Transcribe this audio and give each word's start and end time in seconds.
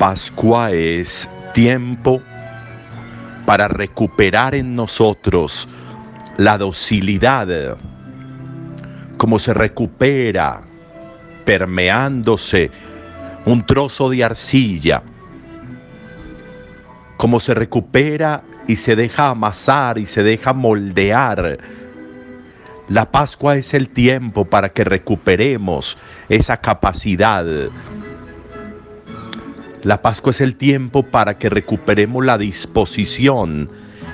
Pascua 0.00 0.70
es 0.70 1.28
tiempo 1.52 2.22
para 3.44 3.68
recuperar 3.68 4.54
en 4.54 4.74
nosotros 4.74 5.68
la 6.38 6.56
docilidad, 6.56 7.76
como 9.18 9.38
se 9.38 9.52
recupera 9.52 10.62
permeándose 11.44 12.70
un 13.44 13.66
trozo 13.66 14.08
de 14.08 14.24
arcilla, 14.24 15.02
como 17.18 17.38
se 17.38 17.52
recupera 17.52 18.42
y 18.66 18.76
se 18.76 18.96
deja 18.96 19.28
amasar 19.28 19.98
y 19.98 20.06
se 20.06 20.22
deja 20.22 20.54
moldear. 20.54 21.58
La 22.88 23.10
Pascua 23.10 23.56
es 23.56 23.74
el 23.74 23.90
tiempo 23.90 24.46
para 24.46 24.70
que 24.70 24.82
recuperemos 24.82 25.98
esa 26.30 26.56
capacidad 26.56 27.44
la 29.82 30.02
Pascua 30.02 30.30
es 30.30 30.40
el 30.40 30.56
tiempo 30.56 31.02
para 31.02 31.38
que 31.38 31.48
recuperemos 31.48 32.24
la 32.24 32.36
disposición 32.36 33.70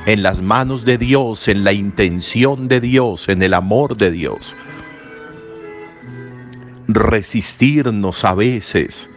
en 0.06 0.22
las 0.22 0.40
manos 0.40 0.84
de 0.84 0.96
Dios, 0.96 1.48
en 1.48 1.64
la 1.64 1.72
intención 1.72 2.68
de 2.68 2.80
Dios, 2.80 3.28
en 3.28 3.42
el 3.42 3.52
amor 3.52 3.96
de 3.96 4.12
Dios. 4.12 4.56
Resistirnos 6.86 8.24
a 8.24 8.34
veces 8.34 9.10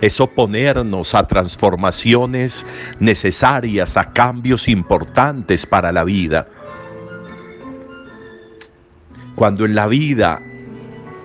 es 0.00 0.20
oponernos 0.20 1.14
a 1.14 1.28
transformaciones 1.28 2.66
necesarias, 2.98 3.96
a 3.96 4.12
cambios 4.12 4.66
importantes 4.66 5.64
para 5.64 5.92
la 5.92 6.02
vida. 6.02 6.48
Cuando 9.36 9.64
en 9.64 9.76
la 9.76 9.86
vida 9.86 10.40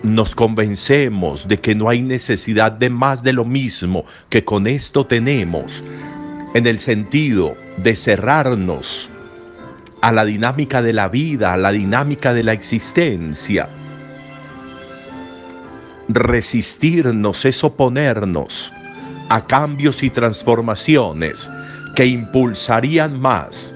nos 0.03 0.33
convencemos 0.33 1.47
de 1.47 1.59
que 1.59 1.75
no 1.75 1.89
hay 1.89 2.01
necesidad 2.01 2.71
de 2.71 2.89
más 2.89 3.23
de 3.23 3.33
lo 3.33 3.45
mismo 3.45 4.05
que 4.29 4.45
con 4.45 4.67
esto 4.67 5.05
tenemos, 5.05 5.83
en 6.53 6.65
el 6.65 6.79
sentido 6.79 7.55
de 7.77 7.95
cerrarnos 7.95 9.09
a 10.01 10.11
la 10.11 10.23
dinámica 10.25 10.81
de 10.81 10.93
la 10.93 11.09
vida, 11.09 11.53
a 11.53 11.57
la 11.57 11.71
dinámica 11.71 12.33
de 12.33 12.43
la 12.43 12.53
existencia. 12.53 13.67
Resistirnos 16.07 17.45
es 17.45 17.63
oponernos 17.63 18.71
a 19.29 19.45
cambios 19.45 20.01
y 20.01 20.09
transformaciones 20.09 21.49
que 21.95 22.05
impulsarían 22.05 23.19
más 23.19 23.75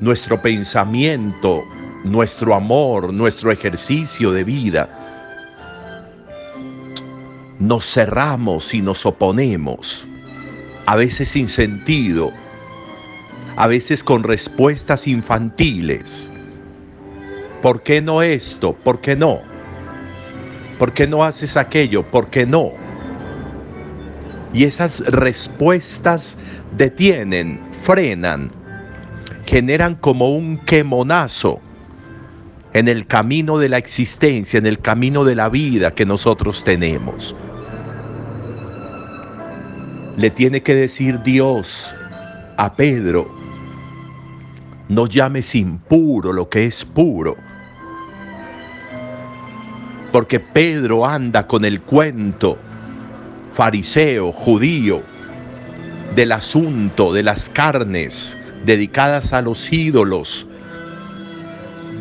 nuestro 0.00 0.40
pensamiento, 0.40 1.62
nuestro 2.04 2.54
amor, 2.54 3.12
nuestro 3.12 3.50
ejercicio 3.50 4.30
de 4.30 4.44
vida 4.44 5.03
nos 7.58 7.84
cerramos 7.84 8.74
y 8.74 8.82
nos 8.82 9.06
oponemos, 9.06 10.06
a 10.86 10.96
veces 10.96 11.28
sin 11.28 11.48
sentido, 11.48 12.32
a 13.56 13.66
veces 13.66 14.02
con 14.02 14.22
respuestas 14.22 15.06
infantiles. 15.06 16.30
¿Por 17.62 17.82
qué 17.82 18.02
no 18.02 18.22
esto? 18.22 18.74
¿Por 18.74 19.00
qué 19.00 19.16
no? 19.16 19.40
¿Por 20.78 20.92
qué 20.92 21.06
no 21.06 21.24
haces 21.24 21.56
aquello? 21.56 22.02
¿Por 22.02 22.28
qué 22.28 22.44
no? 22.44 22.72
Y 24.52 24.64
esas 24.64 25.00
respuestas 25.06 26.36
detienen, 26.76 27.60
frenan, 27.82 28.50
generan 29.46 29.94
como 29.96 30.34
un 30.34 30.58
quemonazo 30.58 31.60
en 32.74 32.88
el 32.88 33.06
camino 33.06 33.56
de 33.58 33.68
la 33.68 33.78
existencia, 33.78 34.58
en 34.58 34.66
el 34.66 34.80
camino 34.80 35.24
de 35.24 35.36
la 35.36 35.48
vida 35.48 35.92
que 35.92 36.04
nosotros 36.04 36.64
tenemos. 36.64 37.34
Le 40.16 40.30
tiene 40.30 40.60
que 40.60 40.74
decir 40.74 41.22
Dios 41.22 41.94
a 42.56 42.74
Pedro, 42.74 43.28
no 44.88 45.06
llames 45.06 45.54
impuro 45.54 46.32
lo 46.32 46.48
que 46.48 46.66
es 46.66 46.84
puro. 46.84 47.36
Porque 50.10 50.40
Pedro 50.40 51.06
anda 51.06 51.46
con 51.46 51.64
el 51.64 51.80
cuento 51.80 52.58
fariseo, 53.52 54.32
judío, 54.32 55.00
del 56.16 56.32
asunto 56.32 57.12
de 57.12 57.22
las 57.22 57.48
carnes 57.48 58.36
dedicadas 58.64 59.32
a 59.32 59.42
los 59.42 59.72
ídolos, 59.72 60.46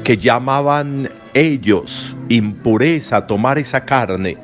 que 0.03 0.17
llamaban 0.17 1.09
ellos 1.33 2.15
impureza 2.29 3.25
tomar 3.25 3.57
esa 3.57 3.83
carne. 3.85 4.37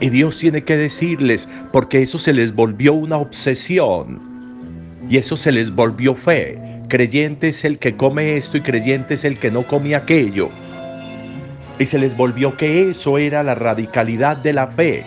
Y 0.00 0.10
Dios 0.10 0.38
tiene 0.38 0.62
que 0.62 0.76
decirles, 0.76 1.48
porque 1.72 2.02
eso 2.02 2.18
se 2.18 2.32
les 2.32 2.54
volvió 2.54 2.92
una 2.94 3.16
obsesión 3.16 4.20
y 5.08 5.18
eso 5.18 5.36
se 5.36 5.52
les 5.52 5.70
volvió 5.70 6.14
fe. 6.14 6.58
Creyente 6.88 7.48
es 7.48 7.64
el 7.64 7.78
que 7.78 7.96
come 7.96 8.36
esto 8.36 8.56
y 8.56 8.60
creyente 8.60 9.14
es 9.14 9.24
el 9.24 9.38
que 9.38 9.50
no 9.50 9.66
come 9.66 9.94
aquello. 9.94 10.50
Y 11.78 11.86
se 11.86 11.98
les 11.98 12.16
volvió 12.16 12.56
que 12.56 12.90
eso 12.90 13.18
era 13.18 13.42
la 13.42 13.54
radicalidad 13.54 14.36
de 14.38 14.52
la 14.52 14.66
fe. 14.66 15.04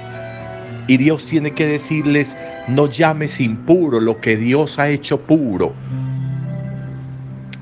Y 0.88 0.98
Dios 0.98 1.26
tiene 1.26 1.52
que 1.52 1.68
decirles, 1.68 2.38
no 2.68 2.88
llames 2.88 3.40
impuro 3.40 4.00
lo 4.00 4.20
que 4.22 4.38
Dios 4.38 4.80
ha 4.80 4.90
hecho 4.90 5.20
puro. 5.20 5.74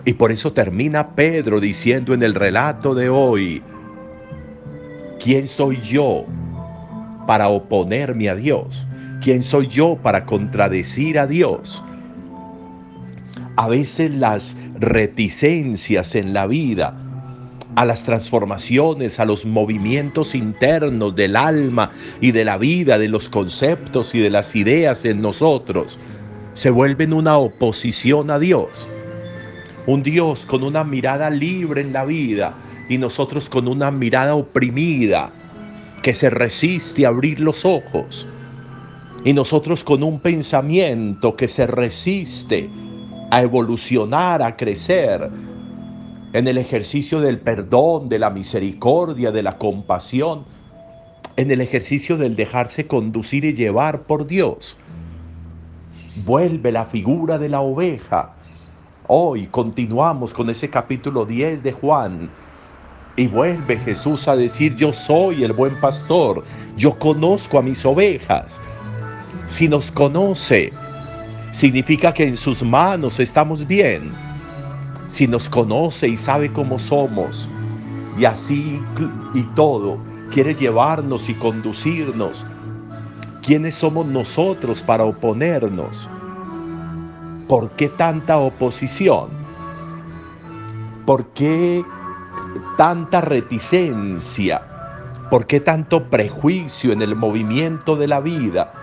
Y 0.06 0.14
por 0.14 0.32
eso 0.32 0.54
termina 0.54 1.16
Pedro 1.16 1.60
diciendo 1.60 2.14
en 2.14 2.22
el 2.22 2.36
relato 2.36 2.94
de 2.94 3.10
hoy, 3.10 3.64
¿quién 5.20 5.48
soy 5.48 5.82
yo 5.82 6.26
para 7.26 7.50
oponerme 7.50 8.30
a 8.30 8.36
Dios? 8.36 8.88
¿Quién 9.22 9.42
soy 9.42 9.68
yo 9.68 9.98
para 10.04 10.26
contradecir 10.26 11.18
a 11.18 11.26
Dios? 11.26 11.84
A 13.56 13.68
veces 13.68 14.12
las 14.12 14.56
reticencias 14.80 16.14
en 16.14 16.34
la 16.34 16.46
vida, 16.46 16.96
a 17.76 17.84
las 17.84 18.04
transformaciones, 18.04 19.20
a 19.20 19.26
los 19.26 19.44
movimientos 19.44 20.36
internos 20.36 21.16
del 21.16 21.36
alma 21.36 21.92
y 22.22 22.32
de 22.32 22.46
la 22.46 22.60
vida, 22.60 23.00
de 23.00 23.08
los 23.08 23.28
conceptos 23.28 24.14
y 24.14 24.20
de 24.20 24.30
las 24.30 24.56
ideas 24.56 25.04
en 25.04 25.22
nosotros, 25.22 26.00
se 26.54 26.70
vuelven 26.70 27.12
una 27.12 27.38
oposición 27.38 28.30
a 28.30 28.38
Dios 28.38 28.88
un 29.88 30.02
Dios 30.02 30.46
con 30.46 30.64
una 30.64 30.84
mirada 30.84 31.30
libre 31.30 31.82
en 31.82 31.94
la 31.94 32.06
vida 32.06 32.56
y 32.90 32.98
nosotros 32.98 33.50
con 33.50 33.68
una 33.68 33.92
mirada 33.92 34.36
oprimida 34.36 35.32
que 36.02 36.14
se 36.14 36.30
resiste 36.30 37.06
a 37.06 37.10
abrir 37.10 37.40
los 37.40 37.66
ojos. 37.66 38.28
Y 39.24 39.34
nosotros 39.34 39.84
con 39.84 40.04
un 40.04 40.20
pensamiento 40.20 41.36
que 41.36 41.48
se 41.48 41.66
resiste 41.66 42.70
a 43.32 43.42
evolucionar, 43.42 44.42
a 44.42 44.56
crecer 44.56 45.30
en 46.34 46.48
el 46.48 46.58
ejercicio 46.58 47.20
del 47.22 47.40
perdón, 47.40 48.10
de 48.10 48.20
la 48.20 48.30
misericordia, 48.30 49.32
de 49.32 49.42
la 49.42 49.58
compasión, 49.58 50.46
en 51.38 51.50
el 51.52 51.62
ejercicio 51.62 52.18
del 52.18 52.36
dejarse 52.36 52.88
conducir 52.88 53.46
y 53.46 53.54
llevar 53.54 54.04
por 54.04 54.28
Dios. 54.28 54.78
Vuelve 56.24 56.72
la 56.72 56.86
figura 56.86 57.38
de 57.38 57.50
la 57.50 57.62
oveja 57.62 58.36
Hoy 59.08 59.46
continuamos 59.52 60.34
con 60.34 60.50
ese 60.50 60.68
capítulo 60.68 61.28
10 61.28 61.62
de 61.62 61.72
Juan. 61.74 62.28
Y 63.16 63.28
vuelve 63.28 63.78
Jesús 63.78 64.28
a 64.28 64.36
decir, 64.36 64.76
yo 64.76 64.92
soy 64.92 65.44
el 65.44 65.54
buen 65.54 65.80
pastor, 65.80 66.44
yo 66.76 66.98
conozco 66.98 67.60
a 67.60 67.62
mis 67.62 67.86
ovejas. 67.86 68.60
Si 69.46 69.68
nos 69.68 69.92
conoce, 69.92 70.74
significa 71.52 72.12
que 72.12 72.26
en 72.26 72.36
sus 72.36 72.64
manos 72.64 73.20
estamos 73.20 73.68
bien. 73.68 74.12
Si 75.08 75.28
nos 75.28 75.48
conoce 75.48 76.08
y 76.08 76.18
sabe 76.18 76.52
cómo 76.52 76.80
somos, 76.80 77.48
y 78.18 78.26
así 78.26 78.82
y 79.36 79.44
todo, 79.54 80.00
quiere 80.32 80.56
llevarnos 80.56 81.30
y 81.30 81.36
conducirnos. 81.36 82.44
¿Quiénes 83.44 83.76
somos 83.76 84.08
nosotros 84.08 84.82
para 84.82 85.06
oponernos? 85.06 86.10
¿Por 87.48 87.70
qué 87.72 87.90
tanta 87.90 88.40
oposición? 88.40 89.30
¿Por 91.06 91.28
qué 91.28 91.86
tanta 92.76 93.22
reticencia? 93.22 94.64
¿Por 95.30 95.46
qué 95.46 95.60
tanto 95.60 96.10
prejuicio 96.10 96.92
en 96.92 97.04
el 97.04 97.16
movimiento 97.16 97.96
de 97.98 98.08
la 98.08 98.20
vida? 98.20 98.74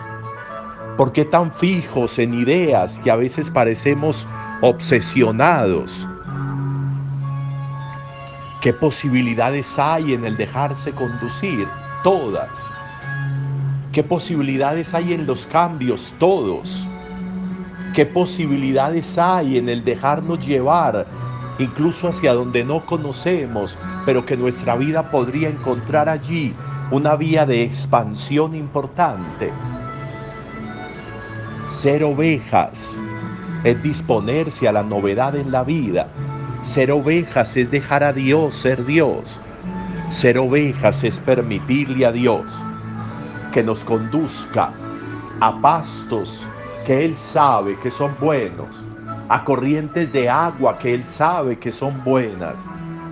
¿Por 0.97 1.11
qué 1.11 1.25
tan 1.25 1.50
fijos 1.50 2.20
en 2.20 2.35
ideas 2.35 3.00
que 3.00 3.11
a 3.11 3.17
veces 3.17 3.50
parecemos 3.50 4.29
obsesionados? 4.61 6.06
¿Qué 8.61 8.73
posibilidades 8.73 9.76
hay 9.76 10.12
en 10.12 10.25
el 10.25 10.37
dejarse 10.37 10.93
conducir? 10.93 11.67
Todas. 12.05 12.49
¿Qué 13.91 14.05
posibilidades 14.05 14.94
hay 14.94 15.15
en 15.15 15.26
los 15.26 15.49
cambios? 15.49 16.15
Todos 16.20 16.87
qué 17.93 18.06
posibilidades 18.06 19.19
hay 19.19 19.59
en 19.59 19.69
el 19.69 19.85
dejarnos 19.85 20.44
llevar, 20.47 21.06
incluso 21.59 22.09
hacia 22.09 22.35
donde 22.35 22.65
no 22.65 22.85
conocemos, 22.87 23.79
pero 24.06 24.25
que 24.25 24.37
nuestra 24.37 24.77
vida 24.77 25.11
podría 25.11 25.49
encontrar 25.49 26.09
allí 26.09 26.55
una 26.91 27.17
vía 27.17 27.47
de 27.47 27.62
expansión 27.62 28.55
importante. 28.55 29.53
Ser 31.69 32.05
ovejas 32.05 32.99
es 33.65 33.83
disponerse 33.83 34.69
a 34.69 34.73
la 34.73 34.83
novedad 34.83 35.37
en 35.37 35.50
la 35.50 35.62
vida. 35.62 36.09
Ser 36.62 36.91
ovejas 36.91 37.56
es 37.56 37.71
dejar 37.71 38.05
a 38.05 38.12
Dios 38.12 38.55
ser 38.55 38.85
Dios. 38.85 39.41
Ser 40.11 40.39
ovejas 40.39 41.03
es 41.05 41.19
permitirle 41.21 42.05
a 42.05 42.12
Dios 42.12 42.62
que 43.53 43.62
nos 43.62 43.85
conduzca 43.85 44.73
a 45.41 45.61
pastos 45.61 46.44
que 46.84 47.05
Él 47.05 47.17
sabe 47.17 47.79
que 47.81 47.90
son 47.90 48.14
buenos, 48.20 48.84
a 49.29 49.44
corrientes 49.44 50.12
de 50.12 50.29
agua 50.29 50.79
que 50.79 50.94
Él 50.94 51.05
sabe 51.05 51.58
que 51.58 51.70
son 51.70 52.02
buenas, 52.05 52.56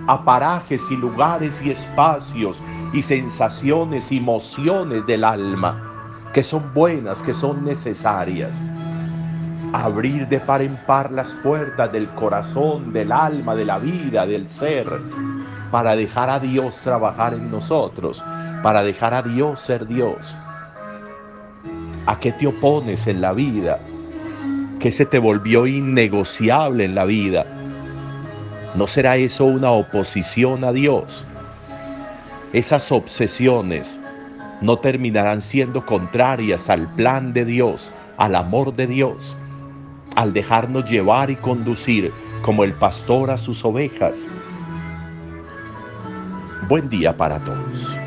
a 0.07 0.23
parajes 0.23 0.81
y 0.91 0.97
lugares 0.97 1.61
y 1.61 1.71
espacios 1.71 2.61
y 2.93 3.01
sensaciones 3.01 4.11
y 4.11 4.17
emociones 4.17 5.05
del 5.05 5.23
alma 5.23 5.91
que 6.33 6.43
son 6.43 6.73
buenas, 6.73 7.21
que 7.21 7.33
son 7.33 7.63
necesarias. 7.65 8.55
Abrir 9.73 10.27
de 10.27 10.39
par 10.39 10.61
en 10.61 10.77
par 10.85 11.11
las 11.11 11.33
puertas 11.35 11.91
del 11.91 12.07
corazón, 12.09 12.93
del 12.93 13.11
alma, 13.11 13.55
de 13.55 13.65
la 13.65 13.79
vida, 13.79 14.25
del 14.25 14.49
ser, 14.49 14.87
para 15.71 15.95
dejar 15.95 16.29
a 16.29 16.39
Dios 16.39 16.75
trabajar 16.77 17.33
en 17.33 17.51
nosotros, 17.51 18.23
para 18.63 18.83
dejar 18.83 19.13
a 19.13 19.21
Dios 19.21 19.59
ser 19.59 19.87
Dios. 19.87 20.35
¿A 22.11 22.19
qué 22.19 22.33
te 22.33 22.45
opones 22.45 23.07
en 23.07 23.21
la 23.21 23.31
vida? 23.31 23.79
¿Qué 24.81 24.91
se 24.91 25.05
te 25.05 25.17
volvió 25.17 25.65
innegociable 25.65 26.83
en 26.83 26.93
la 26.93 27.05
vida? 27.05 27.45
¿No 28.75 28.85
será 28.85 29.15
eso 29.15 29.45
una 29.45 29.71
oposición 29.71 30.65
a 30.65 30.73
Dios? 30.73 31.25
Esas 32.51 32.91
obsesiones 32.91 33.97
no 34.59 34.77
terminarán 34.79 35.41
siendo 35.41 35.85
contrarias 35.85 36.69
al 36.69 36.85
plan 36.95 37.31
de 37.31 37.45
Dios, 37.45 37.93
al 38.17 38.35
amor 38.35 38.75
de 38.75 38.87
Dios, 38.87 39.37
al 40.17 40.33
dejarnos 40.33 40.91
llevar 40.91 41.31
y 41.31 41.37
conducir 41.37 42.11
como 42.41 42.65
el 42.65 42.73
pastor 42.73 43.31
a 43.31 43.37
sus 43.37 43.63
ovejas. 43.63 44.27
Buen 46.67 46.89
día 46.89 47.15
para 47.15 47.39
todos. 47.39 48.00